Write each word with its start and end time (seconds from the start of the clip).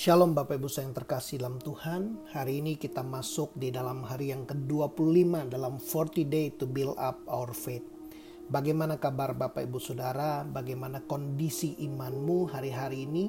Shalom 0.00 0.32
Bapak 0.32 0.56
Ibu 0.56 0.72
saya 0.72 0.88
yang 0.88 0.96
terkasih 0.96 1.44
dalam 1.44 1.60
Tuhan. 1.60 2.32
Hari 2.32 2.64
ini 2.64 2.80
kita 2.80 3.04
masuk 3.04 3.52
di 3.52 3.68
dalam 3.68 4.00
hari 4.00 4.32
yang 4.32 4.48
ke-25 4.48 5.52
dalam 5.52 5.76
40 5.76 6.24
day 6.24 6.48
to 6.56 6.64
build 6.64 6.96
up 6.96 7.20
our 7.28 7.52
faith. 7.52 7.84
Bagaimana 8.48 8.96
kabar 8.96 9.36
Bapak 9.36 9.60
Ibu 9.68 9.76
Saudara? 9.76 10.40
Bagaimana 10.48 11.04
kondisi 11.04 11.76
imanmu 11.84 12.48
hari-hari 12.48 13.04
ini? 13.04 13.28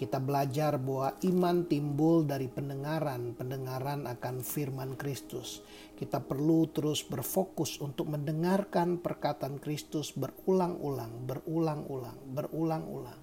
Kita 0.00 0.16
belajar 0.16 0.80
bahwa 0.80 1.12
iman 1.28 1.68
timbul 1.68 2.24
dari 2.24 2.48
pendengaran, 2.48 3.36
pendengaran 3.36 4.08
akan 4.08 4.40
firman 4.40 4.96
Kristus. 4.96 5.60
Kita 5.92 6.24
perlu 6.24 6.72
terus 6.72 7.04
berfokus 7.04 7.84
untuk 7.84 8.08
mendengarkan 8.08 8.96
perkataan 9.04 9.60
Kristus 9.60 10.16
berulang-ulang, 10.16 11.28
berulang-ulang, 11.28 12.16
berulang-ulang. 12.32 13.20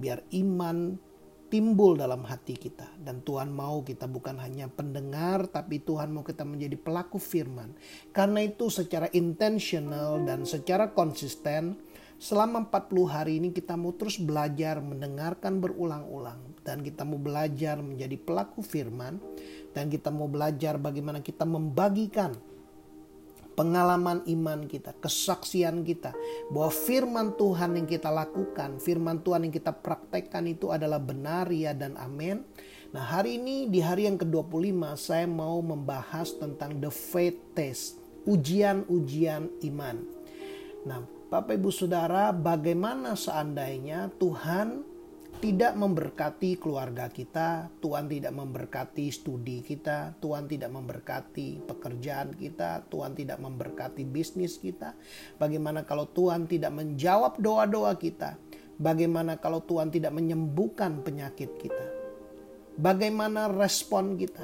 Biar 0.00 0.24
iman 0.32 1.12
timbul 1.54 1.94
dalam 1.94 2.26
hati 2.26 2.58
kita. 2.58 2.98
Dan 2.98 3.22
Tuhan 3.22 3.54
mau 3.54 3.86
kita 3.86 4.10
bukan 4.10 4.42
hanya 4.42 4.66
pendengar 4.66 5.46
tapi 5.46 5.78
Tuhan 5.78 6.10
mau 6.10 6.26
kita 6.26 6.42
menjadi 6.42 6.74
pelaku 6.74 7.22
firman. 7.22 7.70
Karena 8.10 8.42
itu 8.42 8.66
secara 8.74 9.06
intentional 9.14 10.18
dan 10.26 10.42
secara 10.42 10.90
konsisten 10.90 11.78
selama 12.18 12.66
40 12.66 13.06
hari 13.06 13.38
ini 13.38 13.54
kita 13.54 13.78
mau 13.78 13.94
terus 13.94 14.18
belajar 14.18 14.82
mendengarkan 14.82 15.62
berulang-ulang. 15.62 16.42
Dan 16.66 16.82
kita 16.82 17.06
mau 17.06 17.22
belajar 17.22 17.78
menjadi 17.78 18.18
pelaku 18.18 18.58
firman. 18.58 19.22
Dan 19.70 19.86
kita 19.86 20.10
mau 20.10 20.26
belajar 20.26 20.74
bagaimana 20.74 21.22
kita 21.22 21.46
membagikan 21.46 22.34
pengalaman 23.54 24.26
iman 24.26 24.66
kita, 24.66 24.92
kesaksian 24.98 25.86
kita 25.86 26.12
bahwa 26.50 26.70
firman 26.70 27.34
Tuhan 27.38 27.78
yang 27.78 27.86
kita 27.86 28.10
lakukan, 28.10 28.82
firman 28.82 29.22
Tuhan 29.22 29.48
yang 29.48 29.54
kita 29.54 29.72
praktekkan 29.72 30.46
itu 30.50 30.74
adalah 30.74 30.98
benar 30.98 31.48
ya 31.54 31.72
dan 31.72 31.94
amin. 31.96 32.42
Nah, 32.94 33.02
hari 33.02 33.42
ini 33.42 33.66
di 33.66 33.82
hari 33.82 34.06
yang 34.06 34.14
ke-25 34.14 34.78
saya 34.94 35.26
mau 35.26 35.58
membahas 35.58 36.30
tentang 36.38 36.78
the 36.78 36.90
faith 36.94 37.38
test, 37.54 37.98
ujian-ujian 38.22 39.50
iman. 39.66 39.96
Nah, 40.86 41.02
Bapak 41.26 41.58
Ibu 41.58 41.74
Saudara, 41.74 42.30
bagaimana 42.30 43.18
seandainya 43.18 44.14
Tuhan 44.22 44.93
tidak 45.40 45.72
memberkati 45.78 46.58
keluarga 46.58 47.06
kita, 47.08 47.70
Tuhan 47.78 48.10
tidak 48.10 48.34
memberkati 48.34 49.10
studi 49.10 49.62
kita, 49.62 50.18
Tuhan 50.18 50.50
tidak 50.50 50.70
memberkati 50.74 51.64
pekerjaan 51.66 52.34
kita, 52.34 52.84
Tuhan 52.90 53.14
tidak 53.14 53.38
memberkati 53.38 54.02
bisnis 54.04 54.58
kita. 54.58 54.94
Bagaimana 55.38 55.86
kalau 55.86 56.10
Tuhan 56.10 56.50
tidak 56.50 56.74
menjawab 56.74 57.38
doa-doa 57.38 57.94
kita? 57.98 58.36
Bagaimana 58.74 59.38
kalau 59.38 59.62
Tuhan 59.62 59.94
tidak 59.94 60.10
menyembuhkan 60.10 61.06
penyakit 61.06 61.54
kita? 61.62 61.86
Bagaimana 62.74 63.46
respon 63.46 64.18
kita? 64.18 64.42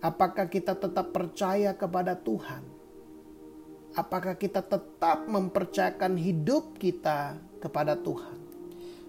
Apakah 0.00 0.48
kita 0.48 0.72
tetap 0.72 1.12
percaya 1.12 1.76
kepada 1.76 2.16
Tuhan? 2.16 2.64
Apakah 3.92 4.40
kita 4.40 4.64
tetap 4.64 5.28
mempercayakan 5.28 6.16
hidup 6.16 6.80
kita 6.80 7.36
kepada 7.60 7.98
Tuhan? 7.98 8.47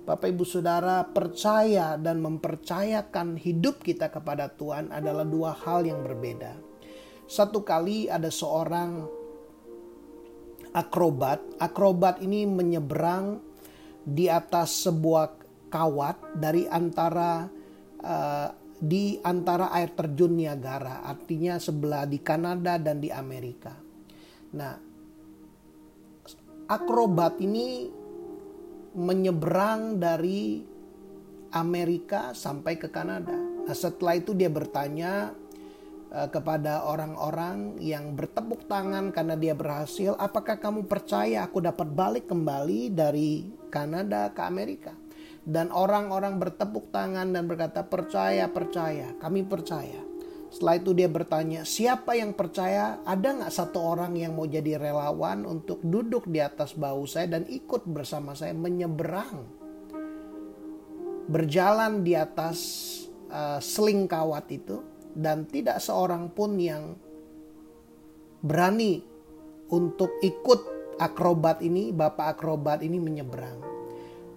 Bapak 0.09 0.25
Ibu 0.25 0.41
Saudara 0.41 1.05
percaya 1.05 1.93
dan 1.93 2.17
mempercayakan 2.17 3.37
hidup 3.37 3.85
kita 3.85 4.09
kepada 4.09 4.49
Tuhan 4.49 4.89
adalah 4.89 5.21
dua 5.21 5.53
hal 5.53 5.85
yang 5.85 6.01
berbeda. 6.01 6.57
Satu 7.29 7.61
kali 7.61 8.09
ada 8.09 8.33
seorang 8.33 9.05
akrobat. 10.73 11.61
Akrobat 11.61 12.25
ini 12.25 12.49
menyeberang 12.49 13.37
di 14.01 14.25
atas 14.25 14.89
sebuah 14.89 15.29
kawat 15.69 16.41
dari 16.41 16.65
antara 16.65 17.45
uh, 18.01 18.49
di 18.81 19.21
antara 19.21 19.69
air 19.77 19.93
terjun 19.93 20.33
Niagara, 20.33 21.05
artinya 21.05 21.61
sebelah 21.61 22.09
di 22.09 22.17
Kanada 22.17 22.81
dan 22.81 22.97
di 22.97 23.13
Amerika. 23.13 23.77
Nah, 24.57 24.73
akrobat 26.65 27.37
ini 27.45 27.98
menyeberang 28.93 30.01
dari 30.01 30.65
Amerika 31.53 32.33
sampai 32.33 32.77
ke 32.77 32.89
Kanada. 32.89 33.33
Nah, 33.35 33.75
setelah 33.77 34.17
itu 34.17 34.33
dia 34.37 34.49
bertanya 34.49 35.33
uh, 36.13 36.29
kepada 36.29 36.85
orang-orang 36.85 37.77
yang 37.81 38.13
bertepuk 38.13 38.65
tangan 38.69 39.13
karena 39.13 39.37
dia 39.37 39.53
berhasil, 39.53 40.13
"Apakah 40.17 40.57
kamu 40.57 40.85
percaya 40.85 41.45
aku 41.45 41.61
dapat 41.61 41.89
balik 41.89 42.25
kembali 42.29 42.93
dari 42.93 43.49
Kanada 43.69 44.29
ke 44.33 44.41
Amerika?" 44.41 44.93
Dan 45.45 45.73
orang-orang 45.73 46.37
bertepuk 46.37 46.93
tangan 46.93 47.33
dan 47.33 47.49
berkata, 47.49 47.81
"Percaya, 47.81 48.45
percaya, 48.49 49.17
kami 49.17 49.45
percaya." 49.45 50.08
Setelah 50.49 50.81
itu 50.81 50.97
dia 50.97 51.05
bertanya, 51.05 51.61
siapa 51.61 52.17
yang 52.17 52.33
percaya? 52.33 52.97
Ada 53.05 53.37
nggak 53.37 53.53
satu 53.53 53.77
orang 53.85 54.17
yang 54.17 54.33
mau 54.33 54.49
jadi 54.49 54.81
relawan 54.81 55.45
untuk 55.45 55.77
duduk 55.85 56.25
di 56.25 56.41
atas 56.41 56.73
bahu 56.73 57.05
saya 57.05 57.37
dan 57.37 57.45
ikut 57.45 57.85
bersama 57.85 58.33
saya 58.33 58.57
menyeberang, 58.57 59.45
berjalan 61.29 62.01
di 62.01 62.17
atas 62.17 62.57
uh, 63.29 63.61
seling 63.61 64.09
kawat 64.09 64.49
itu 64.49 64.81
dan 65.13 65.45
tidak 65.45 65.77
seorang 65.77 66.33
pun 66.33 66.57
yang 66.57 66.97
berani 68.41 69.05
untuk 69.69 70.17
ikut 70.25 70.65
akrobat 70.97 71.61
ini, 71.61 71.93
bapak 71.93 72.33
akrobat 72.33 72.81
ini 72.81 72.97
menyeberang. 72.97 73.61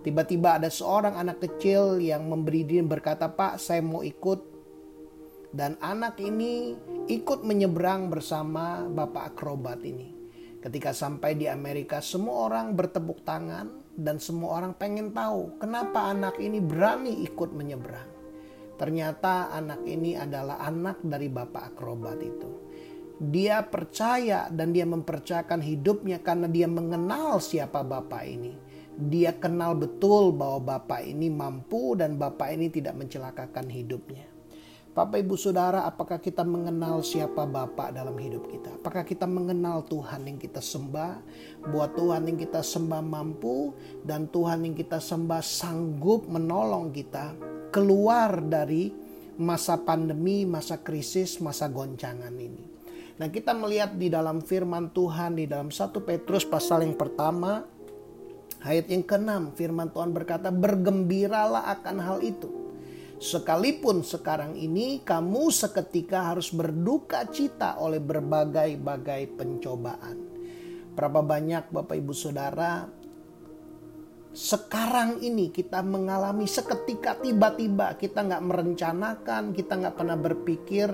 Tiba-tiba 0.05 0.61
ada 0.61 0.69
seorang 0.69 1.17
anak 1.17 1.41
kecil 1.41 2.05
yang 2.05 2.28
memberi 2.28 2.69
diri 2.69 2.84
berkata, 2.84 3.33
Pak 3.33 3.56
saya 3.56 3.81
mau 3.81 4.05
ikut 4.05 4.52
dan 5.53 5.77
anak 5.85 6.17
ini 6.17 6.73
ikut 7.13 7.45
menyeberang 7.45 8.09
bersama 8.09 8.89
bapak 8.89 9.37
akrobat 9.37 9.85
ini. 9.85 10.09
Ketika 10.65 10.97
sampai 10.97 11.37
di 11.37 11.45
Amerika, 11.45 12.01
semua 12.01 12.49
orang 12.49 12.73
bertepuk 12.73 13.21
tangan 13.27 13.69
dan 13.93 14.17
semua 14.17 14.63
orang 14.63 14.73
pengen 14.73 15.13
tahu 15.13 15.61
kenapa 15.61 16.09
anak 16.09 16.41
ini 16.41 16.59
berani 16.65 17.21
ikut 17.29 17.53
menyeberang. 17.53 18.09
Ternyata 18.81 19.53
anak 19.53 19.85
ini 19.85 20.17
adalah 20.17 20.65
anak 20.65 21.05
dari 21.05 21.29
bapak 21.29 21.77
akrobat 21.77 22.19
itu. 22.25 22.51
Dia 23.23 23.63
percaya 23.63 24.49
dan 24.51 24.73
dia 24.73 24.89
mempercayakan 24.89 25.63
hidupnya 25.63 26.19
karena 26.19 26.49
dia 26.49 26.67
mengenal 26.67 27.39
siapa 27.39 27.84
bapak 27.84 28.25
ini. 28.25 28.57
Dia 28.93 29.37
kenal 29.37 29.77
betul 29.79 30.33
bahwa 30.34 30.81
bapak 30.81 31.05
ini 31.05 31.29
mampu 31.29 31.95
dan 31.95 32.17
bapak 32.19 32.57
ini 32.57 32.73
tidak 32.73 32.99
mencelakakan 32.99 33.71
hidupnya. 33.71 34.31
Bapak 34.92 35.25
Ibu 35.25 35.41
Saudara, 35.41 35.88
apakah 35.88 36.20
kita 36.20 36.44
mengenal 36.44 37.00
siapa 37.00 37.48
Bapak 37.48 37.97
dalam 37.97 38.12
hidup 38.20 38.44
kita? 38.44 38.76
Apakah 38.76 39.08
kita 39.08 39.25
mengenal 39.25 39.88
Tuhan 39.88 40.28
yang 40.28 40.36
kita 40.36 40.60
sembah? 40.60 41.16
Buat 41.72 41.97
Tuhan 41.97 42.28
yang 42.28 42.36
kita 42.36 42.60
sembah 42.60 43.00
mampu 43.00 43.72
dan 44.04 44.28
Tuhan 44.28 44.69
yang 44.69 44.76
kita 44.76 45.00
sembah 45.00 45.41
sanggup 45.41 46.28
menolong 46.28 46.92
kita 46.92 47.32
keluar 47.72 48.44
dari 48.44 48.92
masa 49.41 49.80
pandemi, 49.80 50.44
masa 50.44 50.76
krisis, 50.76 51.41
masa 51.41 51.72
goncangan 51.72 52.36
ini. 52.36 52.60
Nah 53.16 53.32
kita 53.32 53.56
melihat 53.56 53.97
di 53.97 54.12
dalam 54.12 54.44
firman 54.44 54.92
Tuhan 54.92 55.41
di 55.41 55.48
dalam 55.48 55.72
1 55.72 55.88
Petrus 56.04 56.44
pasal 56.44 56.84
yang 56.84 57.00
pertama 57.00 57.64
ayat 58.60 58.92
yang 58.92 59.09
ke-6 59.09 59.56
firman 59.56 59.88
Tuhan 59.88 60.12
berkata 60.12 60.53
bergembiralah 60.53 61.72
akan 61.80 61.97
hal 61.97 62.20
itu 62.20 62.62
Sekalipun 63.22 64.03
sekarang 64.03 64.59
ini 64.59 64.99
kamu 65.06 65.55
seketika 65.55 66.34
harus 66.34 66.50
berduka 66.50 67.22
cita 67.31 67.78
oleh 67.78 68.03
berbagai-bagai 68.03 69.38
pencobaan. 69.38 70.19
Berapa 70.91 71.22
banyak 71.22 71.71
Bapak 71.71 72.03
Ibu 72.03 72.10
Saudara 72.19 72.83
sekarang 74.34 75.22
ini 75.22 75.55
kita 75.55 75.87
mengalami 75.87 76.50
seketika 76.50 77.15
tiba-tiba 77.22 77.95
kita 77.95 78.27
nggak 78.27 78.42
merencanakan, 78.42 79.54
kita 79.54 79.72
nggak 79.78 79.95
pernah 80.03 80.19
berpikir 80.19 80.91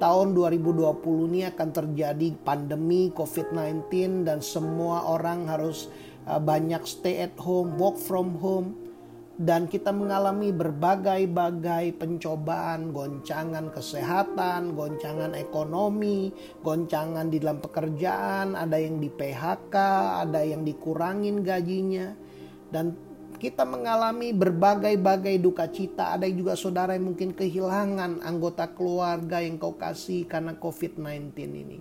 tahun 0.00 0.32
2020 0.32 1.28
ini 1.28 1.40
akan 1.44 1.68
terjadi 1.76 2.40
pandemi 2.40 3.12
COVID-19 3.12 4.24
dan 4.24 4.40
semua 4.40 5.12
orang 5.12 5.44
harus 5.44 5.92
eh, 6.24 6.40
banyak 6.40 6.88
stay 6.88 7.20
at 7.20 7.36
home, 7.36 7.76
work 7.76 8.00
from 8.00 8.40
home 8.40 8.85
dan 9.36 9.68
kita 9.68 9.92
mengalami 9.92 10.48
berbagai-bagai 10.48 12.00
pencobaan, 12.00 12.88
goncangan 12.96 13.68
kesehatan, 13.68 14.72
goncangan 14.72 15.36
ekonomi, 15.36 16.32
goncangan 16.64 17.28
di 17.28 17.36
dalam 17.36 17.60
pekerjaan, 17.60 18.56
ada 18.56 18.80
yang 18.80 18.96
di 18.96 19.12
PHK, 19.12 19.76
ada 20.24 20.40
yang 20.40 20.64
dikurangin 20.64 21.44
gajinya, 21.44 22.16
dan 22.72 22.96
kita 23.36 23.68
mengalami 23.68 24.32
berbagai-bagai 24.32 25.36
duka 25.44 25.68
cita. 25.68 26.16
Ada 26.16 26.24
juga 26.32 26.56
saudara 26.56 26.96
yang 26.96 27.12
mungkin 27.12 27.36
kehilangan 27.36 28.24
anggota 28.24 28.72
keluarga 28.72 29.44
yang 29.44 29.60
kau 29.60 29.76
kasih 29.76 30.24
karena 30.24 30.56
COVID-19 30.56 31.36
ini. 31.44 31.78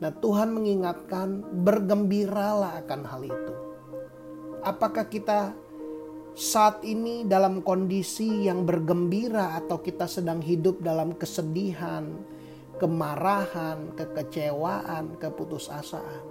Nah, 0.00 0.08
Tuhan 0.08 0.56
mengingatkan, 0.56 1.44
bergembiralah 1.68 2.80
akan 2.80 3.00
hal 3.04 3.22
itu. 3.28 3.54
Apakah 4.64 5.04
kita 5.12 5.52
saat 6.38 6.86
ini 6.86 7.26
dalam 7.26 7.66
kondisi 7.66 8.46
yang 8.46 8.62
bergembira 8.62 9.58
atau 9.58 9.82
kita 9.82 10.06
sedang 10.06 10.38
hidup 10.38 10.78
dalam 10.78 11.18
kesedihan, 11.18 12.14
kemarahan, 12.78 13.90
kekecewaan, 13.98 15.18
keputusasaan. 15.18 16.22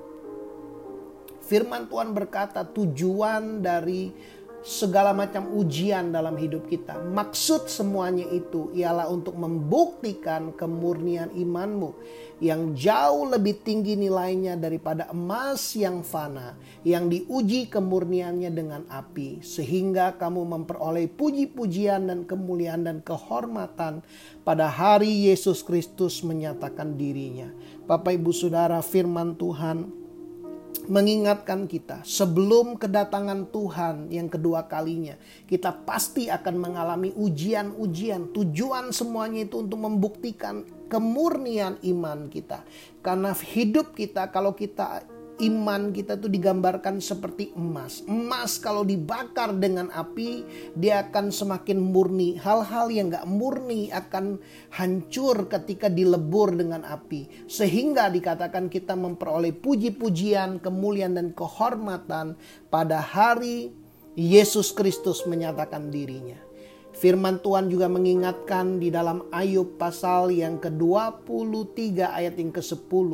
Firman 1.43 1.91
Tuhan 1.91 2.15
berkata 2.15 2.63
tujuan 2.63 3.59
dari 3.59 4.15
segala 4.67 5.15
macam 5.15 5.47
ujian 5.55 6.11
dalam 6.11 6.35
hidup 6.35 6.67
kita. 6.67 6.99
Maksud 6.99 7.71
semuanya 7.71 8.27
itu 8.27 8.67
ialah 8.75 9.07
untuk 9.07 9.39
membuktikan 9.39 10.51
kemurnian 10.51 11.31
imanmu 11.31 11.95
yang 12.43 12.75
jauh 12.75 13.31
lebih 13.31 13.63
tinggi 13.63 13.95
nilainya 13.95 14.59
daripada 14.59 15.07
emas 15.15 15.71
yang 15.73 16.03
fana 16.03 16.59
yang 16.83 17.07
diuji 17.07 17.71
kemurniannya 17.71 18.51
dengan 18.51 18.83
api 18.91 19.39
sehingga 19.39 20.19
kamu 20.19 20.43
memperoleh 20.43 21.07
puji-pujian 21.15 22.11
dan 22.11 22.27
kemuliaan 22.27 22.83
dan 22.83 22.99
kehormatan 22.99 24.03
pada 24.43 24.67
hari 24.67 25.31
Yesus 25.31 25.63
Kristus 25.63 26.19
menyatakan 26.27 26.99
dirinya. 26.99 27.47
Bapak 27.87 28.19
Ibu 28.19 28.35
Saudara 28.35 28.83
firman 28.83 29.39
Tuhan 29.39 30.06
mengingatkan 30.87 31.67
kita 31.67 32.03
sebelum 32.03 32.79
kedatangan 32.79 33.51
Tuhan 33.51 34.11
yang 34.11 34.31
kedua 34.31 34.67
kalinya, 34.67 35.15
kita 35.47 35.71
pasti 35.83 36.31
akan 36.31 36.55
mengalami 36.55 37.11
ujian-ujian. 37.15 38.31
Tujuan 38.31 38.95
semuanya 38.95 39.43
itu 39.47 39.63
untuk 39.63 39.79
membuktikan 39.83 40.63
kemurnian 40.87 41.79
iman 41.83 42.31
kita. 42.31 42.63
Karena 43.03 43.35
hidup 43.35 43.95
kita 43.95 44.31
kalau 44.31 44.55
kita 44.55 45.03
iman 45.37 45.93
kita 45.93 46.17
tuh 46.17 46.29
digambarkan 46.29 46.97
seperti 46.97 47.53
emas. 47.53 48.01
Emas 48.09 48.57
kalau 48.57 48.81
dibakar 48.81 49.53
dengan 49.53 49.93
api, 49.93 50.41
dia 50.73 51.05
akan 51.05 51.29
semakin 51.29 51.77
murni. 51.77 52.37
Hal-hal 52.41 52.89
yang 52.89 53.13
gak 53.13 53.29
murni 53.29 53.93
akan 53.93 54.41
hancur 54.73 55.45
ketika 55.45 55.87
dilebur 55.87 56.57
dengan 56.57 56.81
api. 56.85 57.45
Sehingga 57.45 58.09
dikatakan 58.09 58.69
kita 58.69 58.97
memperoleh 58.97 59.53
puji-pujian, 59.53 60.57
kemuliaan 60.57 61.17
dan 61.17 61.27
kehormatan 61.37 62.33
pada 62.73 62.97
hari 62.97 63.73
Yesus 64.17 64.73
Kristus 64.73 65.29
menyatakan 65.29 65.93
dirinya. 65.93 66.41
Firman 66.97 67.37
Tuhan 67.45 67.69
juga 67.69 67.85
mengingatkan 67.85 68.81
di 68.81 68.89
dalam 68.89 69.29
Ayub 69.29 69.77
pasal 69.77 70.33
yang 70.33 70.57
ke-23 70.57 71.93
ayat 72.09 72.41
yang 72.41 72.49
ke-10. 72.49 73.09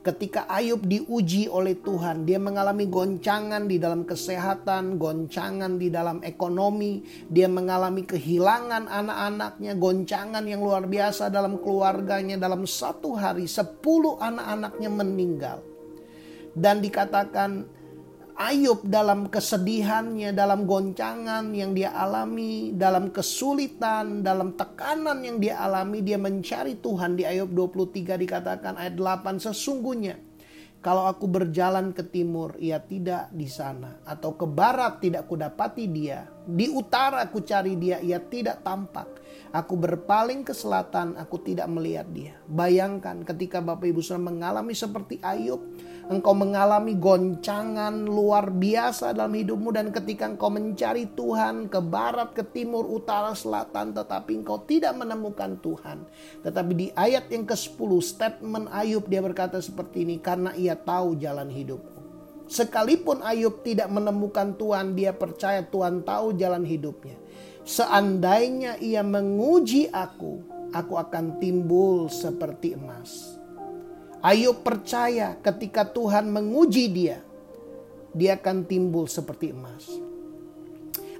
Ketika 0.00 0.48
Ayub 0.48 0.80
diuji 0.80 1.44
oleh 1.44 1.76
Tuhan, 1.76 2.24
dia 2.24 2.40
mengalami 2.40 2.88
goncangan 2.88 3.68
di 3.68 3.76
dalam 3.76 4.08
kesehatan, 4.08 4.96
goncangan 4.96 5.76
di 5.76 5.92
dalam 5.92 6.24
ekonomi, 6.24 7.04
dia 7.28 7.44
mengalami 7.44 8.08
kehilangan 8.08 8.88
anak-anaknya, 8.88 9.76
goncangan 9.76 10.44
yang 10.48 10.64
luar 10.64 10.88
biasa 10.88 11.28
dalam 11.28 11.60
keluarganya. 11.60 12.40
Dalam 12.40 12.64
satu 12.64 13.20
hari, 13.20 13.44
sepuluh 13.44 14.16
anak-anaknya 14.16 14.88
meninggal. 14.88 15.60
Dan 16.56 16.80
dikatakan 16.80 17.75
Ayub 18.36 18.84
dalam 18.84 19.32
kesedihannya, 19.32 20.36
dalam 20.36 20.68
goncangan 20.68 21.56
yang 21.56 21.72
dia 21.72 21.96
alami, 21.96 22.76
dalam 22.76 23.08
kesulitan, 23.08 24.20
dalam 24.20 24.52
tekanan 24.52 25.24
yang 25.24 25.40
dia 25.40 25.56
alami, 25.56 26.04
dia 26.04 26.20
mencari 26.20 26.76
Tuhan. 26.76 27.16
Di 27.16 27.24
Ayub 27.24 27.48
23 27.48 28.12
dikatakan 28.20 28.76
ayat 28.76 28.92
8, 28.92 29.40
sesungguhnya 29.40 30.20
kalau 30.84 31.08
aku 31.08 31.26
berjalan 31.26 31.96
ke 31.96 32.04
timur, 32.04 32.54
ia 32.60 32.76
tidak 32.76 33.32
di 33.32 33.48
sana. 33.48 34.04
Atau 34.04 34.36
ke 34.36 34.44
barat 34.44 35.00
tidak 35.00 35.26
kudapati 35.26 35.88
dia. 35.88 36.28
Di 36.44 36.68
utara 36.68 37.24
aku 37.24 37.40
cari 37.40 37.74
dia, 37.80 38.04
ia 38.04 38.20
tidak 38.20 38.60
tampak. 38.60 39.25
Aku 39.54 39.78
berpaling 39.78 40.42
ke 40.42 40.50
selatan, 40.50 41.14
aku 41.14 41.38
tidak 41.38 41.70
melihat 41.70 42.06
dia. 42.10 42.34
Bayangkan 42.50 43.22
ketika 43.22 43.62
Bapak 43.62 43.86
Ibu 43.86 44.02
Saudara 44.02 44.34
mengalami 44.34 44.74
seperti 44.74 45.22
Ayub, 45.22 45.62
engkau 46.06 46.34
mengalami 46.34 46.94
goncangan 46.98 47.94
luar 48.06 48.50
biasa 48.50 49.14
dalam 49.14 49.34
hidupmu 49.34 49.70
dan 49.74 49.90
ketika 49.90 50.26
engkau 50.26 50.50
mencari 50.50 51.10
Tuhan 51.14 51.66
ke 51.66 51.78
barat, 51.82 52.34
ke 52.34 52.42
timur, 52.46 52.86
utara, 52.86 53.34
selatan 53.34 53.94
tetapi 53.94 54.42
engkau 54.42 54.62
tidak 54.66 54.94
menemukan 54.98 55.58
Tuhan. 55.62 56.06
Tetapi 56.42 56.72
di 56.74 56.86
ayat 56.94 57.30
yang 57.30 57.46
ke-10 57.46 57.90
statement 58.02 58.66
Ayub 58.70 59.06
dia 59.06 59.22
berkata 59.22 59.58
seperti 59.58 60.06
ini 60.06 60.16
karena 60.22 60.54
ia 60.54 60.78
tahu 60.78 61.18
jalan 61.18 61.50
hidupku. 61.50 61.95
Sekalipun 62.46 63.26
Ayub 63.26 63.66
tidak 63.66 63.90
menemukan 63.90 64.54
Tuhan, 64.54 64.94
dia 64.94 65.10
percaya 65.10 65.66
Tuhan 65.66 66.06
tahu 66.06 66.38
jalan 66.38 66.62
hidupnya. 66.62 67.18
Seandainya 67.66 68.78
ia 68.78 69.02
menguji 69.02 69.90
aku, 69.90 70.46
aku 70.70 70.94
akan 70.94 71.42
timbul 71.42 72.06
seperti 72.06 72.78
emas. 72.78 73.42
Ayub 74.22 74.62
percaya 74.62 75.34
ketika 75.42 75.82
Tuhan 75.90 76.30
menguji 76.30 76.86
dia, 76.94 77.18
dia 78.14 78.38
akan 78.38 78.62
timbul 78.64 79.10
seperti 79.10 79.50
emas. 79.50 79.90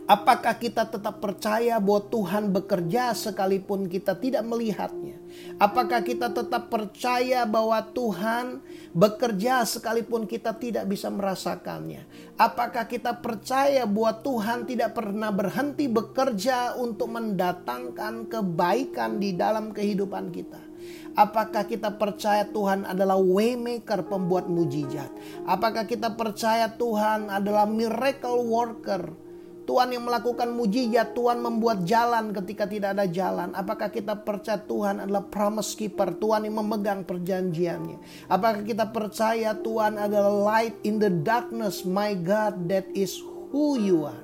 Apakah 0.07 0.55
kita 0.55 0.87
tetap 0.87 1.19
percaya 1.19 1.83
bahwa 1.83 1.99
Tuhan 2.07 2.55
bekerja 2.55 3.11
sekalipun 3.11 3.91
kita 3.91 4.15
tidak 4.15 4.47
melihatnya? 4.47 5.19
Apakah 5.59 6.07
kita 6.07 6.31
tetap 6.31 6.71
percaya 6.71 7.43
bahwa 7.43 7.83
Tuhan 7.91 8.63
bekerja 8.95 9.67
sekalipun 9.67 10.31
kita 10.31 10.55
tidak 10.63 10.87
bisa 10.87 11.11
merasakannya? 11.11 12.07
Apakah 12.39 12.87
kita 12.87 13.19
percaya 13.19 13.83
bahwa 13.83 14.15
Tuhan 14.23 14.59
tidak 14.71 14.95
pernah 14.95 15.35
berhenti 15.35 15.91
bekerja 15.91 16.79
untuk 16.79 17.11
mendatangkan 17.11 18.31
kebaikan 18.31 19.19
di 19.19 19.35
dalam 19.35 19.75
kehidupan 19.75 20.31
kita? 20.31 20.63
Apakah 21.19 21.67
kita 21.67 21.99
percaya 21.99 22.47
Tuhan 22.47 22.87
adalah 22.87 23.19
waymaker 23.19 24.07
pembuat 24.07 24.47
mujizat? 24.47 25.11
Apakah 25.51 25.83
kita 25.83 26.15
percaya 26.15 26.71
Tuhan 26.71 27.27
adalah 27.27 27.67
miracle 27.67 28.47
worker? 28.47 29.26
Tuhan 29.67 29.91
yang 29.91 30.07
melakukan 30.07 30.55
mujizat, 30.55 31.11
Tuhan 31.13 31.43
membuat 31.43 31.83
jalan 31.83 32.31
ketika 32.31 32.71
tidak 32.71 32.95
ada 32.95 33.07
jalan. 33.11 33.51
Apakah 33.51 33.91
kita 33.91 34.15
percaya 34.15 34.63
Tuhan 34.63 35.03
adalah 35.03 35.27
promise 35.27 35.75
keeper, 35.75 36.15
Tuhan 36.15 36.47
yang 36.47 36.63
memegang 36.63 37.03
perjanjiannya? 37.03 38.31
Apakah 38.31 38.63
kita 38.63 38.87
percaya 38.95 39.59
Tuhan 39.59 39.99
adalah 39.99 40.31
light 40.31 40.79
in 40.87 41.03
the 41.03 41.11
darkness, 41.11 41.83
my 41.83 42.15
God, 42.15 42.71
that 42.71 42.87
is 42.95 43.19
who 43.51 43.75
you 43.75 44.07
are? 44.07 44.23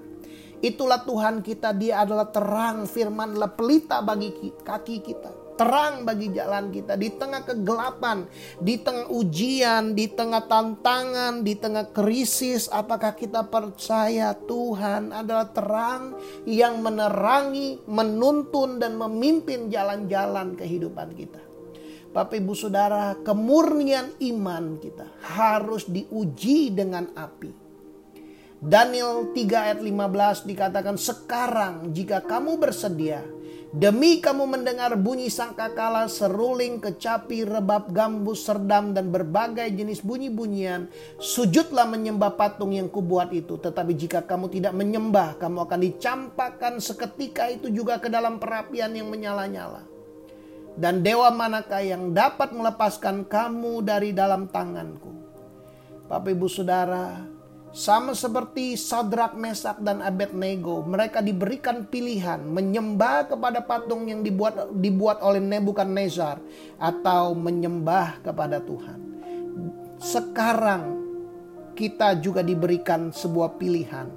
Itulah 0.63 1.03
Tuhan 1.03 1.43
kita, 1.43 1.75
dia 1.75 2.07
adalah 2.07 2.31
terang, 2.31 2.87
firman 2.87 3.35
adalah 3.35 3.51
pelita 3.51 3.99
bagi 3.99 4.31
kaki 4.63 5.03
kita 5.03 5.43
terang 5.63 6.03
bagi 6.03 6.35
jalan 6.35 6.75
kita 6.75 6.99
di 6.99 7.15
tengah 7.15 7.47
kegelapan, 7.47 8.27
di 8.59 8.83
tengah 8.83 9.07
ujian, 9.15 9.95
di 9.95 10.11
tengah 10.11 10.43
tantangan, 10.51 11.47
di 11.47 11.55
tengah 11.55 11.95
krisis. 11.95 12.67
Apakah 12.67 13.15
kita 13.15 13.47
percaya 13.47 14.35
Tuhan 14.35 15.15
adalah 15.15 15.47
terang 15.55 16.19
yang 16.51 16.83
menerangi, 16.83 17.79
menuntun, 17.87 18.83
dan 18.83 18.99
memimpin 18.99 19.71
jalan-jalan 19.71 20.59
kehidupan 20.59 21.15
kita? 21.15 21.39
Bapak 22.11 22.43
Ibu 22.43 22.53
Saudara, 22.59 23.15
kemurnian 23.23 24.19
iman 24.19 24.83
kita 24.83 25.07
harus 25.39 25.87
diuji 25.87 26.75
dengan 26.75 27.07
api. 27.15 27.55
Daniel 28.63 29.31
3 29.31 29.43
ayat 29.59 29.81
15 29.83 30.47
dikatakan 30.47 30.95
sekarang 30.95 31.91
jika 31.91 32.23
kamu 32.23 32.63
bersedia 32.63 33.27
Demi 33.73 34.21
kamu 34.21 34.53
mendengar 34.53 34.93
bunyi 35.01 35.33
sangkakala, 35.33 36.05
seruling, 36.05 36.77
kecapi, 36.77 37.49
rebab, 37.49 37.89
gambus, 37.89 38.45
serdam, 38.45 38.93
dan 38.93 39.09
berbagai 39.09 39.65
jenis 39.73 40.05
bunyi-bunyian, 40.05 40.93
sujudlah 41.17 41.89
menyembah 41.89 42.37
patung 42.37 42.77
yang 42.77 42.93
kubuat 42.93 43.33
itu. 43.33 43.57
Tetapi 43.57 43.97
jika 43.97 44.29
kamu 44.29 44.53
tidak 44.53 44.77
menyembah, 44.77 45.41
kamu 45.41 45.65
akan 45.65 45.81
dicampakkan 45.89 46.85
seketika 46.85 47.49
itu 47.49 47.73
juga 47.73 47.97
ke 47.97 48.13
dalam 48.13 48.37
perapian 48.37 48.93
yang 48.93 49.09
menyala-nyala. 49.09 49.89
Dan 50.77 51.01
dewa 51.01 51.33
manakah 51.33 51.81
yang 51.81 52.13
dapat 52.13 52.53
melepaskan 52.53 53.25
kamu 53.25 53.89
dari 53.89 54.13
dalam 54.13 54.53
tanganku? 54.53 55.17
Bapak 56.13 56.29
ibu 56.29 56.45
saudara, 56.45 57.25
sama 57.73 58.13
seperti 58.13 58.77
Sadrak, 58.77 59.33
Mesak, 59.33 59.81
dan 59.81 60.05
Abednego, 60.05 60.85
mereka 60.85 61.25
diberikan 61.25 61.89
pilihan 61.89 62.45
menyembah 62.45 63.33
kepada 63.33 63.65
patung 63.65 64.05
yang 64.13 64.21
dibuat 64.21 64.69
dibuat 64.77 65.25
oleh 65.25 65.41
Nebukadnezar 65.41 66.37
atau 66.77 67.33
menyembah 67.33 68.21
kepada 68.21 68.61
Tuhan. 68.61 69.01
Sekarang 69.97 71.01
kita 71.73 72.21
juga 72.21 72.45
diberikan 72.45 73.09
sebuah 73.09 73.57
pilihan. 73.57 74.09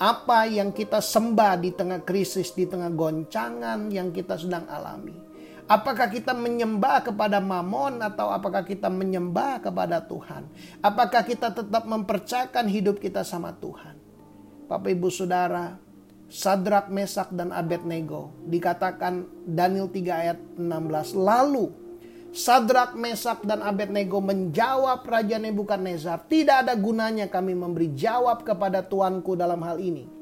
Apa 0.00 0.50
yang 0.50 0.74
kita 0.74 0.98
sembah 0.98 1.60
di 1.60 1.70
tengah 1.70 2.02
krisis, 2.02 2.50
di 2.56 2.66
tengah 2.66 2.90
goncangan 2.90 3.86
yang 3.92 4.10
kita 4.10 4.34
sedang 4.34 4.64
alami 4.66 5.29
Apakah 5.70 6.10
kita 6.10 6.34
menyembah 6.34 6.98
kepada 6.98 7.38
Mamon 7.38 8.02
atau 8.02 8.34
apakah 8.34 8.66
kita 8.66 8.90
menyembah 8.90 9.62
kepada 9.62 10.02
Tuhan? 10.02 10.50
Apakah 10.82 11.22
kita 11.22 11.54
tetap 11.54 11.86
mempercayakan 11.86 12.66
hidup 12.66 12.98
kita 12.98 13.22
sama 13.22 13.54
Tuhan? 13.54 13.94
Bapak 14.66 14.90
Ibu 14.90 15.06
Saudara, 15.14 15.78
Sadrak, 16.26 16.90
Mesak, 16.90 17.30
dan 17.30 17.54
Abednego. 17.54 18.34
Dikatakan 18.50 19.46
Daniel 19.46 19.86
3 19.86 20.10
ayat 20.10 20.38
16. 20.58 21.14
Lalu 21.14 21.70
Sadrak, 22.34 22.98
Mesak, 22.98 23.46
dan 23.46 23.62
Abednego 23.62 24.18
menjawab 24.18 25.06
Raja 25.06 25.38
Nebukadnezar, 25.38 26.26
tidak 26.26 26.66
ada 26.66 26.74
gunanya 26.74 27.30
kami 27.30 27.54
memberi 27.54 27.94
jawab 27.94 28.42
kepada 28.42 28.82
tuanku 28.82 29.38
dalam 29.38 29.62
hal 29.62 29.78
ini. 29.78 30.18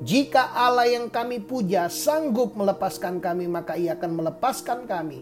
Jika 0.00 0.56
Allah 0.56 0.88
yang 0.88 1.12
kami 1.12 1.44
puja 1.44 1.92
sanggup 1.92 2.56
melepaskan 2.56 3.20
kami, 3.20 3.44
maka 3.44 3.76
ia 3.76 4.00
akan 4.00 4.16
melepaskan 4.16 4.88
kami 4.88 5.20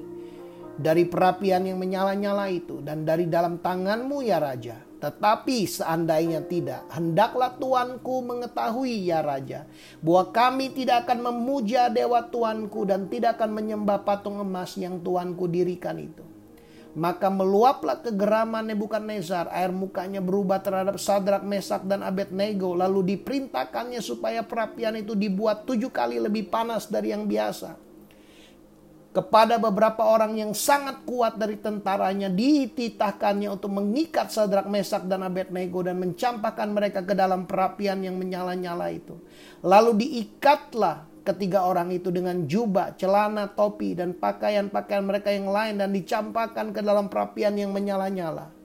dari 0.79 1.03
perapian 1.03 1.67
yang 1.67 1.83
menyala-nyala 1.83 2.47
itu 2.47 2.79
dan 2.87 3.03
dari 3.03 3.27
dalam 3.27 3.59
tanganmu 3.59 4.23
ya 4.23 4.39
Raja. 4.39 4.79
Tetapi 4.99 5.67
seandainya 5.67 6.47
tidak, 6.47 6.87
hendaklah 6.95 7.59
tuanku 7.59 8.23
mengetahui 8.23 9.11
ya 9.11 9.19
Raja, 9.19 9.67
bahwa 9.99 10.31
kami 10.31 10.71
tidak 10.71 11.11
akan 11.11 11.27
memuja 11.27 11.91
dewa 11.91 12.23
tuanku 12.31 12.87
dan 12.87 13.11
tidak 13.11 13.35
akan 13.39 13.59
menyembah 13.59 14.07
patung 14.07 14.39
emas 14.39 14.79
yang 14.79 15.03
tuanku 15.03 15.51
dirikan 15.51 15.99
itu. 15.99 16.23
Maka 16.99 17.31
meluaplah 17.31 18.03
kegeraman 18.03 18.67
Nebukadnezar, 18.67 19.47
air 19.55 19.71
mukanya 19.71 20.19
berubah 20.19 20.59
terhadap 20.59 20.99
Sadrak, 20.99 21.47
Mesak, 21.47 21.87
dan 21.87 22.03
Abednego. 22.03 22.75
Lalu 22.75 23.15
diperintahkannya 23.15 24.03
supaya 24.03 24.43
perapian 24.43 24.99
itu 24.99 25.15
dibuat 25.15 25.63
tujuh 25.63 25.95
kali 25.95 26.19
lebih 26.19 26.51
panas 26.51 26.91
dari 26.91 27.15
yang 27.15 27.31
biasa 27.31 27.89
kepada 29.09 29.57
beberapa 29.59 30.05
orang 30.05 30.37
yang 30.37 30.53
sangat 30.53 31.03
kuat 31.03 31.41
dari 31.41 31.57
tentaranya 31.59 32.29
dititahkannya 32.29 33.49
untuk 33.49 33.73
mengikat 33.73 34.29
Sadrak 34.29 34.69
Mesak 34.69 35.09
dan 35.09 35.25
Abednego 35.25 35.81
dan 35.81 35.97
mencampakkan 35.99 36.71
mereka 36.71 37.01
ke 37.03 37.17
dalam 37.17 37.49
perapian 37.49 37.99
yang 38.05 38.21
menyala-nyala 38.21 38.93
itu. 38.93 39.17
Lalu 39.65 40.07
diikatlah 40.07 41.08
ketiga 41.23 41.65
orang 41.65 41.95
itu 41.95 42.11
dengan 42.11 42.45
jubah, 42.51 42.99
celana, 42.99 43.49
topi 43.55 43.95
dan 43.95 44.19
pakaian-pakaian 44.19 45.05
mereka 45.07 45.31
yang 45.31 45.49
lain 45.49 45.79
dan 45.79 45.95
dicampakkan 45.95 46.75
ke 46.75 46.83
dalam 46.83 47.07
perapian 47.07 47.55
yang 47.55 47.71
menyala-nyala. 47.71 48.58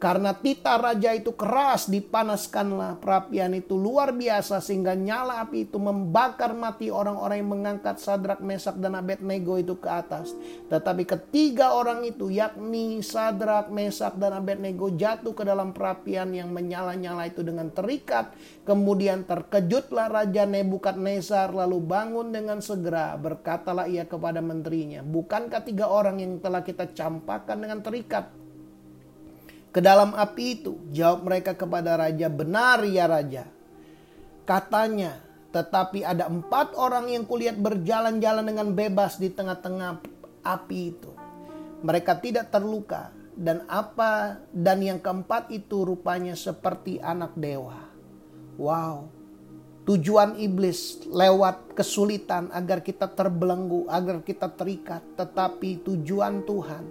Karena 0.00 0.32
tita 0.32 0.80
raja 0.80 1.12
itu 1.12 1.36
keras 1.36 1.84
dipanaskanlah 1.84 3.04
perapian 3.04 3.52
itu 3.52 3.76
luar 3.76 4.16
biasa 4.16 4.56
sehingga 4.64 4.96
nyala 4.96 5.44
api 5.44 5.68
itu 5.68 5.76
membakar 5.76 6.56
mati 6.56 6.88
orang-orang 6.88 7.44
yang 7.44 7.52
mengangkat 7.52 8.00
Sadrak, 8.00 8.40
Mesak 8.40 8.80
dan 8.80 8.96
Abednego 8.96 9.60
itu 9.60 9.76
ke 9.76 9.92
atas. 9.92 10.32
Tetapi 10.72 11.04
ketiga 11.04 11.76
orang 11.76 12.08
itu 12.08 12.32
yakni 12.32 13.04
Sadrak, 13.04 13.68
Mesak 13.68 14.16
dan 14.16 14.40
Abednego 14.40 14.88
jatuh 14.88 15.36
ke 15.36 15.44
dalam 15.44 15.76
perapian 15.76 16.32
yang 16.32 16.48
menyala-nyala 16.48 17.28
itu 17.28 17.44
dengan 17.44 17.68
terikat. 17.68 18.32
Kemudian 18.64 19.28
terkejutlah 19.28 20.08
Raja 20.08 20.48
Nebukadnezar 20.48 21.52
lalu 21.52 21.76
bangun 21.76 22.32
dengan 22.32 22.64
segera 22.64 23.20
berkatalah 23.20 23.84
ia 23.84 24.08
kepada 24.08 24.40
menterinya. 24.40 25.04
Bukankah 25.04 25.60
tiga 25.60 25.92
orang 25.92 26.24
yang 26.24 26.40
telah 26.40 26.64
kita 26.64 26.88
campakkan 26.96 27.60
dengan 27.60 27.84
terikat 27.84 28.40
ke 29.70 29.80
dalam 29.82 30.14
api 30.14 30.62
itu. 30.62 30.78
Jawab 30.90 31.26
mereka 31.26 31.54
kepada 31.54 31.98
raja, 31.98 32.26
benar 32.26 32.82
ya 32.86 33.06
raja. 33.06 33.44
Katanya, 34.46 35.22
tetapi 35.54 36.02
ada 36.06 36.26
empat 36.26 36.74
orang 36.74 37.10
yang 37.10 37.26
kulihat 37.26 37.58
berjalan-jalan 37.58 38.46
dengan 38.46 38.68
bebas 38.74 39.18
di 39.18 39.30
tengah-tengah 39.30 40.02
api 40.42 40.78
itu. 40.94 41.10
Mereka 41.80 42.18
tidak 42.20 42.52
terluka 42.52 43.14
dan 43.34 43.64
apa 43.70 44.42
dan 44.52 44.84
yang 44.84 45.00
keempat 45.00 45.48
itu 45.54 45.86
rupanya 45.86 46.36
seperti 46.36 47.00
anak 47.00 47.32
dewa. 47.38 47.78
Wow. 48.60 49.08
Tujuan 49.88 50.36
iblis 50.36 51.02
lewat 51.08 51.72
kesulitan 51.72 52.52
agar 52.52 52.84
kita 52.84 53.10
terbelenggu, 53.10 53.88
agar 53.88 54.20
kita 54.22 54.52
terikat, 54.52 55.02
tetapi 55.16 55.82
tujuan 55.82 56.44
Tuhan 56.44 56.84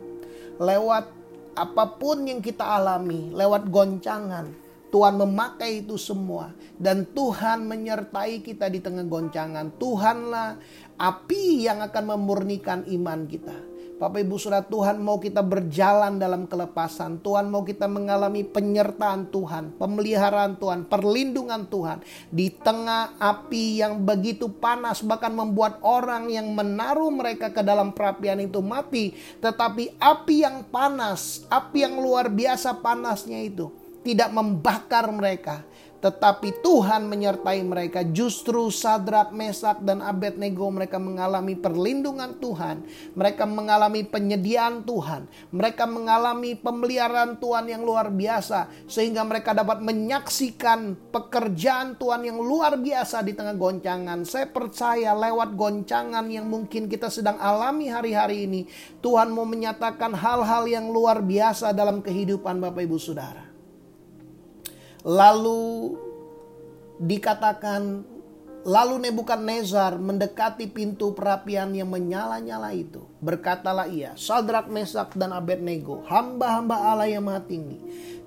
lewat 0.59 1.18
apa 1.53 1.85
pun 1.99 2.25
yang 2.25 2.41
kita 2.41 2.65
alami 2.65 3.29
lewat 3.31 3.69
goncangan, 3.69 4.49
Tuhan 4.89 5.21
memakai 5.21 5.85
itu 5.85 6.01
semua 6.01 6.49
dan 6.81 7.05
Tuhan 7.05 7.69
menyertai 7.69 8.41
kita 8.41 8.65
di 8.73 8.81
tengah 8.81 9.05
goncangan. 9.05 9.69
Tuhanlah 9.77 10.57
api 10.97 11.69
yang 11.69 11.85
akan 11.85 12.17
memurnikan 12.17 12.89
iman 12.89 13.29
kita. 13.29 13.68
Bapak 13.99 14.23
Ibu 14.23 14.39
Saudara 14.39 14.63
Tuhan 14.63 15.03
mau 15.03 15.19
kita 15.19 15.43
berjalan 15.43 16.23
dalam 16.23 16.47
kelepasan. 16.47 17.19
Tuhan 17.19 17.51
mau 17.51 17.67
kita 17.67 17.83
mengalami 17.83 18.47
penyertaan 18.47 19.27
Tuhan, 19.27 19.75
pemeliharaan 19.75 20.55
Tuhan, 20.55 20.87
perlindungan 20.87 21.67
Tuhan. 21.67 21.99
Di 22.31 22.47
tengah 22.47 23.19
api 23.19 23.83
yang 23.83 23.99
begitu 23.99 24.47
panas 24.47 25.03
bahkan 25.03 25.35
membuat 25.35 25.83
orang 25.83 26.31
yang 26.31 26.47
menaruh 26.55 27.11
mereka 27.11 27.51
ke 27.51 27.59
dalam 27.59 27.91
perapian 27.91 28.39
itu 28.39 28.63
mati. 28.63 29.11
Tetapi 29.43 29.99
api 29.99 30.35
yang 30.47 30.63
panas, 30.71 31.43
api 31.51 31.83
yang 31.83 31.99
luar 31.99 32.31
biasa 32.31 32.79
panasnya 32.79 33.43
itu 33.43 33.67
tidak 33.99 34.31
membakar 34.31 35.11
mereka 35.11 35.67
tetapi 35.99 36.63
Tuhan 36.63 37.11
menyertai 37.11 37.59
mereka. 37.67 38.07
Justru 38.07 38.71
Sadrak, 38.71 39.35
Mesak, 39.35 39.83
dan 39.83 39.99
Abednego 39.99 40.71
mereka 40.71 40.95
mengalami 40.95 41.59
perlindungan 41.59 42.39
Tuhan. 42.39 42.87
Mereka 43.19 43.43
mengalami 43.43 44.07
penyediaan 44.07 44.87
Tuhan. 44.87 45.27
Mereka 45.51 45.83
mengalami 45.91 46.55
pemeliharaan 46.55 47.35
Tuhan 47.35 47.67
yang 47.67 47.83
luar 47.83 48.07
biasa. 48.07 48.71
Sehingga 48.87 49.27
mereka 49.27 49.51
dapat 49.51 49.83
menyaksikan 49.83 51.11
pekerjaan 51.11 51.99
Tuhan 51.99 52.23
yang 52.23 52.39
luar 52.39 52.79
biasa 52.79 53.19
di 53.19 53.35
tengah 53.35 53.59
goncangan. 53.59 54.23
Saya 54.23 54.47
percaya 54.47 55.11
lewat 55.11 55.59
goncangan 55.59 56.23
yang 56.31 56.47
mungkin 56.47 56.87
kita 56.87 57.11
sedang 57.11 57.35
alami 57.43 57.91
hari-hari 57.91 58.47
ini. 58.47 58.63
Tuhan 59.03 59.35
mau 59.35 59.43
menyatakan 59.43 60.15
hal-hal 60.15 60.63
yang 60.63 60.87
luar 60.87 61.19
biasa 61.19 61.75
dalam 61.75 61.99
kehidupan 61.99 62.55
Bapak 62.63 62.87
Ibu 62.87 62.95
Saudara. 62.95 63.48
Lalu 65.03 65.95
dikatakan 66.99 68.03
Lalu 68.67 69.07
Nebukadnezar 69.07 69.95
mendekati 70.03 70.67
pintu 70.67 71.15
perapian 71.15 71.71
yang 71.71 71.87
menyala-nyala 71.87 72.75
itu. 72.75 73.07
Berkatalah 73.23 73.87
ia, 73.87 74.19
Sadrak, 74.19 74.67
Mesak, 74.67 75.15
dan 75.15 75.31
Abednego, 75.31 76.03
hamba-hamba 76.11 76.75
Allah 76.75 77.07
yang 77.07 77.23
maha 77.23 77.39
tinggi. 77.47 77.79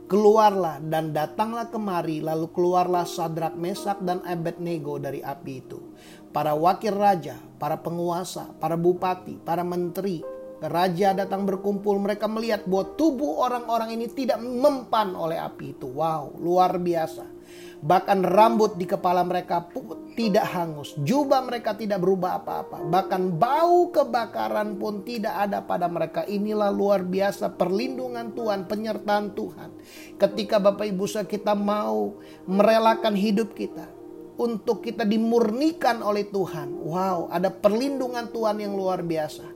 Keluarlah 0.09 0.81
dan 0.88 1.12
datanglah 1.12 1.69
kemari, 1.69 2.25
lalu 2.25 2.49
keluarlah 2.49 3.05
Sadrak, 3.05 3.61
Mesak, 3.61 4.00
dan 4.00 4.25
Abednego 4.25 4.97
dari 4.97 5.21
api 5.21 5.52
itu. 5.61 5.93
Para 6.33 6.57
wakil 6.57 6.97
raja, 6.97 7.37
para 7.61 7.76
penguasa, 7.76 8.49
para 8.57 8.81
bupati, 8.81 9.37
para 9.37 9.61
menteri, 9.61 10.25
Raja 10.62 11.11
datang 11.11 11.42
berkumpul, 11.42 11.99
mereka 11.99 12.31
melihat 12.31 12.62
bahwa 12.71 12.95
tubuh 12.95 13.42
orang-orang 13.42 13.99
ini 13.99 14.07
tidak 14.07 14.38
mempan 14.38 15.19
oleh 15.19 15.35
api 15.35 15.75
itu. 15.75 15.90
Wow, 15.90 16.38
luar 16.38 16.78
biasa. 16.78 17.26
Bahkan 17.83 18.23
rambut 18.23 18.78
di 18.78 18.87
kepala 18.87 19.26
mereka 19.26 19.66
tidak 20.14 20.47
hangus. 20.54 20.95
Jubah 21.02 21.42
mereka 21.42 21.75
tidak 21.75 21.99
berubah 21.99 22.38
apa-apa. 22.38 22.78
Bahkan 22.78 23.42
bau 23.42 23.90
kebakaran 23.90 24.78
pun 24.78 25.02
tidak 25.02 25.35
ada 25.50 25.66
pada 25.66 25.90
mereka. 25.90 26.23
Inilah 26.23 26.71
luar 26.71 27.02
biasa 27.02 27.50
perlindungan 27.59 28.31
Tuhan, 28.38 28.71
penyertaan 28.71 29.35
Tuhan. 29.35 29.75
Ketika 30.14 30.62
Bapak 30.62 30.87
Ibu 30.95 31.26
kita 31.26 31.59
mau 31.59 32.23
merelakan 32.47 33.19
hidup 33.19 33.50
kita 33.50 33.90
untuk 34.38 34.87
kita 34.87 35.02
dimurnikan 35.02 36.07
oleh 36.07 36.31
Tuhan. 36.31 36.71
Wow, 36.87 37.35
ada 37.35 37.50
perlindungan 37.50 38.31
Tuhan 38.31 38.62
yang 38.62 38.78
luar 38.78 39.02
biasa. 39.02 39.47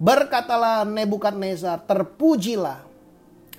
Berkatalah 0.00 0.88
Nebukadnezar, 0.88 1.84
terpujilah 1.84 2.88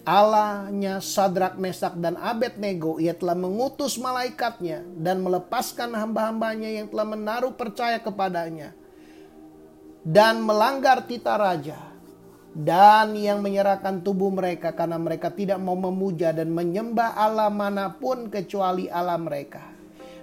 Allahnya 0.01 0.97
Sadrak, 0.97 1.61
Mesak, 1.61 1.93
dan 2.01 2.17
Abednego. 2.17 2.97
Ia 2.97 3.13
telah 3.13 3.37
mengutus 3.37 4.01
malaikatnya 4.01 4.81
dan 4.97 5.21
melepaskan 5.21 5.93
hamba-hambanya 5.93 6.81
yang 6.81 6.89
telah 6.89 7.05
menaruh 7.05 7.53
percaya 7.53 8.01
kepadanya. 8.01 8.73
Dan 10.01 10.41
melanggar 10.41 11.05
tita 11.05 11.37
raja. 11.37 11.77
Dan 12.51 13.15
yang 13.15 13.39
menyerahkan 13.39 14.03
tubuh 14.03 14.27
mereka 14.33 14.75
karena 14.75 14.99
mereka 14.99 15.31
tidak 15.31 15.61
mau 15.61 15.77
memuja 15.77 16.35
dan 16.35 16.51
menyembah 16.51 17.15
Allah 17.15 17.47
mana 17.47 17.95
pun 17.95 18.27
kecuali 18.27 18.91
Allah 18.91 19.15
mereka. 19.15 19.70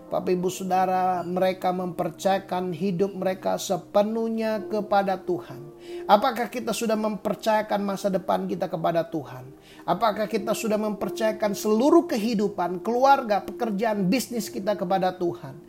Bapak 0.09 0.33
Ibu 0.33 0.49
Saudara, 0.49 1.21
mereka 1.21 1.69
mempercayakan 1.69 2.73
hidup 2.73 3.13
mereka 3.13 3.61
sepenuhnya 3.61 4.65
kepada 4.65 5.21
Tuhan. 5.21 5.61
Apakah 6.09 6.49
kita 6.49 6.73
sudah 6.73 6.97
mempercayakan 6.97 7.85
masa 7.85 8.09
depan 8.09 8.49
kita 8.49 8.73
kepada 8.73 9.05
Tuhan? 9.05 9.53
Apakah 9.85 10.25
kita 10.25 10.57
sudah 10.57 10.81
mempercayakan 10.81 11.53
seluruh 11.53 12.09
kehidupan, 12.09 12.81
keluarga, 12.81 13.45
pekerjaan, 13.45 14.09
bisnis 14.09 14.49
kita 14.49 14.81
kepada 14.81 15.13
Tuhan? 15.13 15.61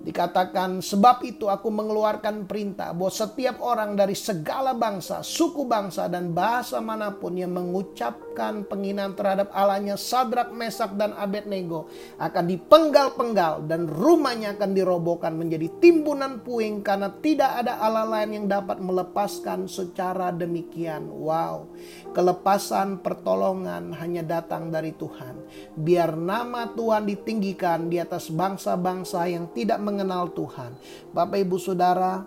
Dikatakan 0.00 0.80
sebab 0.80 1.20
itu 1.28 1.52
aku 1.52 1.68
mengeluarkan 1.68 2.48
perintah 2.48 2.96
bahwa 2.96 3.12
setiap 3.12 3.60
orang 3.60 3.92
dari 3.92 4.16
segala 4.16 4.72
bangsa, 4.72 5.20
suku 5.20 5.68
bangsa 5.68 6.08
dan 6.08 6.32
bahasa 6.32 6.80
mana 6.80 7.12
pun 7.12 7.36
yang 7.36 7.52
mengucapkan 7.52 8.64
penghinaan 8.64 9.12
terhadap 9.12 9.52
Allahnya 9.52 10.00
Sadrak, 10.00 10.56
Mesak, 10.56 10.96
dan 10.96 11.12
Abednego 11.12 11.92
akan 12.16 12.44
dipenggal-penggal 12.48 13.68
dan 13.68 13.84
rumahnya 13.84 14.56
akan 14.56 14.72
dirobohkan 14.72 15.36
menjadi 15.36 15.68
timbunan 15.84 16.40
puing 16.40 16.80
karena 16.80 17.12
tidak 17.20 17.60
ada 17.60 17.76
Allah 17.84 18.08
lain 18.08 18.40
yang 18.40 18.46
dapat 18.48 18.80
melepaskan 18.80 19.68
secara 19.68 20.32
demikian. 20.32 21.12
Wow, 21.12 21.68
kelepasan 22.16 23.04
pertolongan 23.04 23.92
hanya 24.00 24.24
datang 24.24 24.72
dari 24.72 24.96
Tuhan. 24.96 25.44
Biar 25.76 26.16
nama 26.16 26.72
Tuhan 26.72 27.04
ditinggikan 27.04 27.92
di 27.92 28.00
atas 28.00 28.32
bangsa-bangsa 28.32 29.28
yang 29.28 29.52
tidak 29.52 29.89
mengenal 29.90 30.30
Tuhan. 30.30 30.70
Bapak 31.10 31.42
Ibu 31.42 31.58
Saudara, 31.58 32.22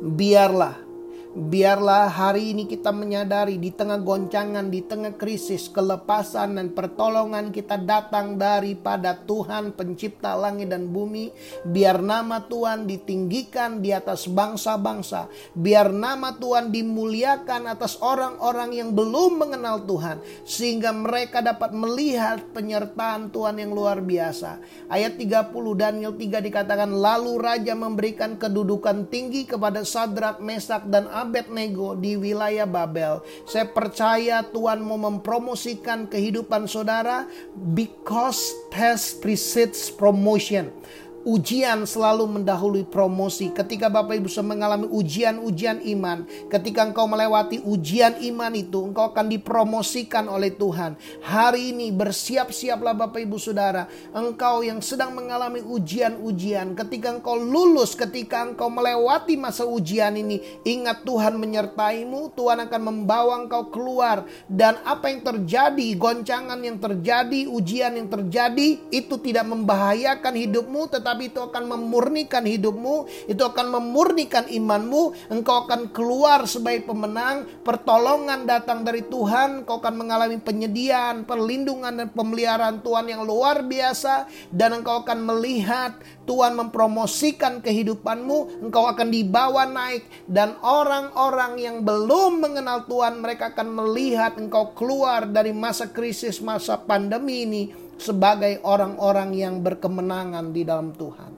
biarlah 0.00 0.89
Biarlah 1.30 2.10
hari 2.10 2.50
ini 2.50 2.66
kita 2.66 2.90
menyadari 2.90 3.54
di 3.54 3.70
tengah 3.70 4.02
goncangan, 4.02 4.66
di 4.66 4.82
tengah 4.82 5.14
krisis, 5.14 5.70
kelepasan 5.70 6.58
dan 6.58 6.74
pertolongan 6.74 7.54
kita 7.54 7.78
datang 7.78 8.34
daripada 8.34 9.14
Tuhan 9.14 9.70
pencipta 9.78 10.34
langit 10.34 10.74
dan 10.74 10.90
bumi. 10.90 11.30
Biar 11.62 12.02
nama 12.02 12.42
Tuhan 12.42 12.82
ditinggikan 12.90 13.78
di 13.78 13.94
atas 13.94 14.26
bangsa-bangsa. 14.26 15.30
Biar 15.54 15.94
nama 15.94 16.34
Tuhan 16.34 16.74
dimuliakan 16.74 17.78
atas 17.78 18.02
orang-orang 18.02 18.82
yang 18.82 18.90
belum 18.90 19.38
mengenal 19.38 19.86
Tuhan. 19.86 20.18
Sehingga 20.42 20.90
mereka 20.90 21.46
dapat 21.46 21.70
melihat 21.70 22.42
penyertaan 22.50 23.30
Tuhan 23.30 23.54
yang 23.54 23.70
luar 23.70 24.02
biasa. 24.02 24.58
Ayat 24.90 25.14
30 25.14 25.54
Daniel 25.78 26.10
3 26.10 26.42
dikatakan, 26.42 26.90
Lalu 26.90 27.38
Raja 27.38 27.78
memberikan 27.78 28.34
kedudukan 28.34 29.06
tinggi 29.06 29.46
kepada 29.46 29.86
Sadrak, 29.86 30.42
Mesak, 30.42 30.90
dan 30.90 31.19
Abednego 31.20 31.92
di 31.94 32.16
wilayah 32.16 32.64
Babel. 32.64 33.20
Saya 33.44 33.68
percaya 33.68 34.40
Tuhan 34.44 34.80
mau 34.80 34.96
mempromosikan 34.96 36.08
kehidupan 36.08 36.64
saudara 36.64 37.28
because 37.76 38.56
test 38.72 39.20
precedes 39.20 39.92
promotion. 39.92 40.72
Ujian 41.20 41.84
selalu 41.84 42.40
mendahului 42.40 42.88
promosi. 42.88 43.52
Ketika 43.52 43.92
Bapak 43.92 44.16
Ibu 44.16 44.32
mengalami 44.40 44.88
ujian-ujian 44.88 45.84
iman, 45.92 46.24
ketika 46.48 46.80
engkau 46.80 47.04
melewati 47.04 47.60
ujian 47.60 48.16
iman 48.24 48.56
itu, 48.56 48.88
engkau 48.88 49.12
akan 49.12 49.28
dipromosikan 49.28 50.32
oleh 50.32 50.48
Tuhan. 50.56 50.96
Hari 51.20 51.76
ini 51.76 51.92
bersiap-siaplah 51.92 52.96
Bapak 52.96 53.20
Ibu 53.20 53.36
Saudara, 53.36 53.84
engkau 54.16 54.64
yang 54.64 54.80
sedang 54.80 55.12
mengalami 55.12 55.60
ujian-ujian, 55.60 56.72
ketika 56.72 57.12
engkau 57.12 57.36
lulus, 57.36 57.92
ketika 57.92 58.40
engkau 58.40 58.72
melewati 58.72 59.36
masa 59.36 59.68
ujian 59.68 60.16
ini, 60.16 60.40
ingat 60.64 61.04
Tuhan 61.04 61.36
menyertaimu, 61.36 62.32
Tuhan 62.32 62.64
akan 62.64 62.80
membawa 62.80 63.44
engkau 63.44 63.68
keluar 63.68 64.24
dan 64.48 64.80
apa 64.88 65.12
yang 65.12 65.20
terjadi, 65.20 66.00
goncangan 66.00 66.64
yang 66.64 66.80
terjadi, 66.80 67.44
ujian 67.44 67.92
yang 68.00 68.08
terjadi 68.08 68.88
itu 68.88 69.20
tidak 69.20 69.44
membahayakan 69.44 70.32
hidupmu 70.32 70.88
tetapi 70.88 71.08
tapi 71.10 71.26
itu 71.26 71.42
akan 71.42 71.66
memurnikan 71.66 72.46
hidupmu, 72.46 73.26
itu 73.26 73.42
akan 73.42 73.66
memurnikan 73.74 74.46
imanmu, 74.46 75.26
engkau 75.26 75.66
akan 75.66 75.90
keluar 75.90 76.46
sebagai 76.46 76.86
pemenang, 76.86 77.50
pertolongan 77.66 78.46
datang 78.46 78.86
dari 78.86 79.02
Tuhan, 79.02 79.66
engkau 79.66 79.82
akan 79.82 79.94
mengalami 79.98 80.38
penyediaan, 80.38 81.26
perlindungan 81.26 81.98
dan 81.98 82.08
pemeliharaan 82.14 82.78
Tuhan 82.86 83.10
yang 83.10 83.26
luar 83.26 83.66
biasa. 83.66 84.30
Dan 84.54 84.78
engkau 84.78 85.02
akan 85.02 85.18
melihat 85.26 85.98
Tuhan 86.30 86.54
mempromosikan 86.54 87.58
kehidupanmu, 87.58 88.70
engkau 88.70 88.86
akan 88.86 89.10
dibawa 89.10 89.66
naik. 89.66 90.06
Dan 90.30 90.54
orang-orang 90.62 91.58
yang 91.58 91.76
belum 91.82 92.38
mengenal 92.38 92.86
Tuhan 92.86 93.18
mereka 93.18 93.50
akan 93.50 93.66
melihat 93.82 94.38
engkau 94.38 94.70
keluar 94.78 95.26
dari 95.26 95.50
masa 95.50 95.90
krisis, 95.90 96.38
masa 96.38 96.78
pandemi 96.78 97.42
ini 97.42 97.89
sebagai 98.00 98.64
orang-orang 98.64 99.36
yang 99.36 99.60
berkemenangan 99.60 100.56
di 100.56 100.64
dalam 100.64 100.96
Tuhan. 100.96 101.32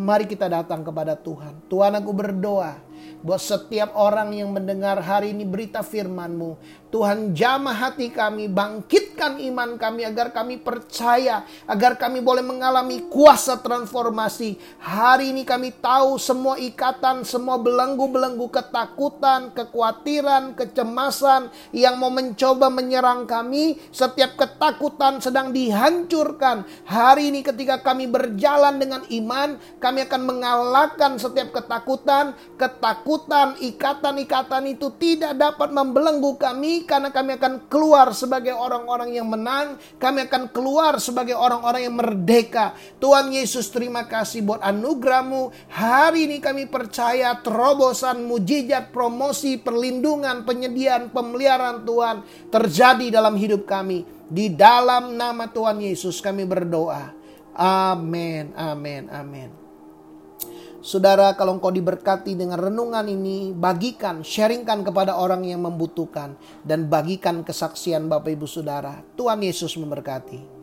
Mari 0.00 0.24
kita 0.24 0.48
datang 0.48 0.80
kepada 0.80 1.18
Tuhan. 1.20 1.68
Tuhan 1.68 1.92
aku 2.00 2.10
berdoa 2.16 2.72
buat 3.20 3.40
setiap 3.40 3.92
orang 3.96 4.32
yang 4.32 4.50
mendengar 4.52 5.00
hari 5.00 5.36
ini 5.36 5.44
berita 5.44 5.84
firman-Mu. 5.84 6.80
Tuhan 6.90 7.38
jamah 7.38 7.86
hati 7.86 8.10
kami, 8.10 8.50
bangkitkan 8.50 9.38
iman 9.38 9.78
kami 9.78 10.02
agar 10.02 10.34
kami 10.34 10.58
percaya, 10.58 11.46
agar 11.70 11.94
kami 11.94 12.18
boleh 12.18 12.42
mengalami 12.42 13.06
kuasa 13.06 13.62
transformasi. 13.62 14.58
Hari 14.82 15.30
ini 15.30 15.46
kami 15.46 15.70
tahu 15.78 16.18
semua 16.18 16.58
ikatan, 16.58 17.22
semua 17.22 17.62
belenggu-belenggu 17.62 18.50
ketakutan, 18.50 19.54
kekhawatiran, 19.54 20.58
kecemasan 20.58 21.54
yang 21.70 21.94
mau 21.94 22.10
mencoba 22.10 22.66
menyerang 22.66 23.22
kami, 23.22 23.78
setiap 23.94 24.34
ketakutan 24.34 25.22
sedang 25.22 25.54
dihancurkan. 25.54 26.66
Hari 26.90 27.30
ini 27.30 27.46
ketika 27.46 27.78
kami 27.86 28.10
berjalan 28.10 28.82
dengan 28.82 29.06
iman, 29.06 29.62
kami 29.78 30.10
akan 30.10 30.22
mengalahkan 30.26 31.22
setiap 31.22 31.54
ketakutan, 31.54 32.34
ketakutan, 33.10 33.58
ikatan-ikatan 33.58 34.64
itu 34.70 34.94
tidak 34.94 35.34
dapat 35.34 35.74
membelenggu 35.74 36.38
kami 36.38 36.86
karena 36.86 37.10
kami 37.10 37.34
akan 37.34 37.66
keluar 37.66 38.14
sebagai 38.14 38.54
orang-orang 38.54 39.10
yang 39.18 39.26
menang. 39.26 39.82
Kami 39.98 40.30
akan 40.30 40.54
keluar 40.54 41.02
sebagai 41.02 41.34
orang-orang 41.34 41.90
yang 41.90 41.96
merdeka. 41.98 42.78
Tuhan 43.02 43.34
Yesus 43.34 43.66
terima 43.74 44.06
kasih 44.06 44.46
buat 44.46 44.62
anugerahmu. 44.62 45.50
Hari 45.74 46.30
ini 46.30 46.38
kami 46.38 46.70
percaya 46.70 47.34
terobosan, 47.42 48.22
mujizat, 48.30 48.94
promosi, 48.94 49.58
perlindungan, 49.58 50.46
penyediaan, 50.46 51.10
pemeliharaan 51.10 51.82
Tuhan 51.82 52.16
terjadi 52.54 53.10
dalam 53.10 53.34
hidup 53.34 53.66
kami. 53.66 54.06
Di 54.30 54.54
dalam 54.54 55.18
nama 55.18 55.50
Tuhan 55.50 55.82
Yesus 55.82 56.22
kami 56.22 56.46
berdoa. 56.46 57.10
Amin, 57.58 58.54
amin, 58.54 59.10
amin. 59.10 59.59
Saudara, 60.80 61.36
kalau 61.36 61.60
engkau 61.60 61.68
diberkati 61.68 62.32
dengan 62.32 62.56
renungan 62.56 63.04
ini, 63.04 63.52
bagikan, 63.52 64.24
sharingkan 64.24 64.80
kepada 64.80 65.12
orang 65.12 65.44
yang 65.44 65.60
membutuhkan, 65.60 66.40
dan 66.64 66.88
bagikan 66.88 67.44
kesaksian 67.44 68.08
Bapak 68.08 68.32
Ibu 68.32 68.48
Saudara. 68.48 69.04
Tuhan 69.12 69.44
Yesus 69.44 69.76
memberkati. 69.76 70.56